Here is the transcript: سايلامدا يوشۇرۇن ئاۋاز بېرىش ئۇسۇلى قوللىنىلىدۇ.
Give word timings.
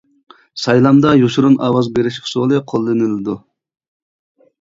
سايلامدا 0.59 1.11
يوشۇرۇن 1.19 1.57
ئاۋاز 1.65 1.89
بېرىش 1.97 2.17
ئۇسۇلى 2.21 2.61
قوللىنىلىدۇ. 2.73 3.37